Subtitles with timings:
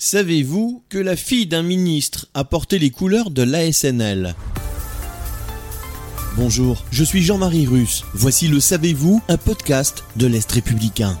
[0.00, 4.36] Savez-vous que la fille d'un ministre a porté les couleurs de l'ASNL
[6.36, 8.04] Bonjour, je suis Jean-Marie Russe.
[8.14, 11.18] Voici le Savez-vous, un podcast de l'Est républicain.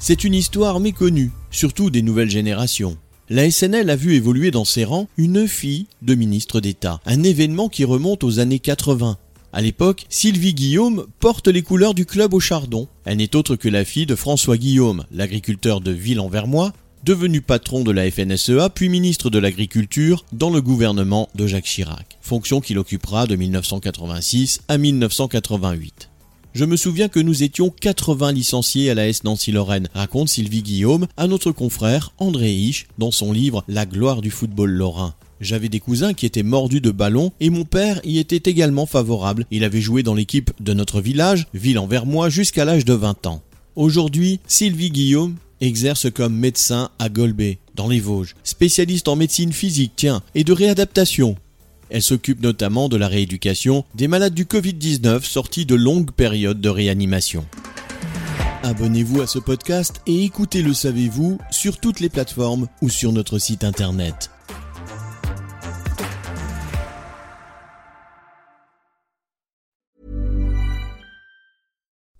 [0.00, 2.96] C'est une histoire méconnue, surtout des nouvelles générations.
[3.28, 7.68] La SNL a vu évoluer dans ses rangs une fille de ministre d'État, un événement
[7.68, 9.16] qui remonte aux années 80.
[9.52, 12.88] À l'époque, Sylvie Guillaume porte les couleurs du club au chardon.
[13.04, 16.72] Elle n'est autre que la fille de François Guillaume, l'agriculteur de Ville-en-Vermois,
[17.10, 22.16] devenu patron de la FNSEA puis ministre de l'Agriculture dans le gouvernement de Jacques Chirac,
[22.20, 26.08] fonction qu'il occupera de 1986 à 1988.
[26.54, 31.08] Je me souviens que nous étions 80 licenciés à la S Nancy-Lorraine, raconte Sylvie Guillaume
[31.16, 35.16] à notre confrère André Hiche dans son livre La gloire du football lorrain.
[35.40, 39.46] J'avais des cousins qui étaient mordus de ballon et mon père y était également favorable.
[39.50, 43.26] Il avait joué dans l'équipe de notre village, ville envers moi, jusqu'à l'âge de 20
[43.26, 43.42] ans.
[43.74, 49.92] Aujourd'hui, Sylvie Guillaume exerce comme médecin à Golbet, dans les Vosges, spécialiste en médecine physique,
[49.96, 51.36] tiens, et de réadaptation.
[51.90, 56.68] Elle s'occupe notamment de la rééducation des malades du Covid-19 sortis de longues périodes de
[56.68, 57.44] réanimation.
[58.62, 63.38] Abonnez-vous à ce podcast et écoutez Le Savez-vous sur toutes les plateformes ou sur notre
[63.38, 64.30] site internet.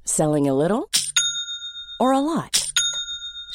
[0.05, 0.87] Selling a little
[2.01, 2.60] or a lot?